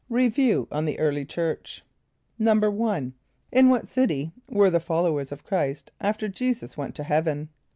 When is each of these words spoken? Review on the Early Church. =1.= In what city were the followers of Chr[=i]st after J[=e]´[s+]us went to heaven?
Review 0.09 0.67
on 0.71 0.85
the 0.85 0.97
Early 0.97 1.25
Church. 1.25 1.83
=1.= 2.39 3.13
In 3.51 3.69
what 3.69 3.87
city 3.87 4.31
were 4.49 4.71
the 4.71 4.79
followers 4.79 5.31
of 5.31 5.43
Chr[=i]st 5.45 5.91
after 6.01 6.27
J[=e]´[s+]us 6.27 6.75
went 6.75 6.95
to 6.95 7.03
heaven? 7.03 7.49